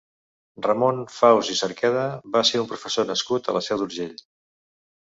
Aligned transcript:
Ramon 0.67 1.01
Faus 1.17 1.51
i 1.55 1.57
Cerqueda 1.61 2.07
va 2.39 2.45
ser 2.53 2.63
un 2.65 2.69
professor 2.73 3.09
nascut 3.13 3.53
a 3.53 3.57
la 3.61 3.67
Seu 3.69 3.83
d'Urgell. 3.85 4.19